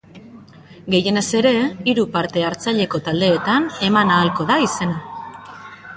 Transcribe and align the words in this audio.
Gehienez 0.93 1.25
ere 1.41 1.51
hiru 1.93 2.07
parte 2.17 2.45
hartzaileko 2.47 3.03
taldeetan 3.11 3.69
eman 3.91 4.15
ahalko 4.17 4.49
da 4.53 4.57
izena. 4.65 5.49